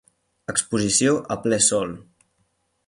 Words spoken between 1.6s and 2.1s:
sol.